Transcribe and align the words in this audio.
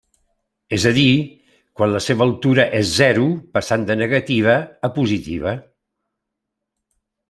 És 0.77 0.85
a 0.89 0.93
dir, 0.95 1.03
quan 1.81 1.91
la 1.97 2.01
seva 2.07 2.25
altura 2.29 2.67
és 2.79 2.95
zero 3.03 3.29
passant 3.59 3.87
de 3.93 4.01
negativa 4.03 4.59
a 4.91 4.95
positiva. 5.01 5.59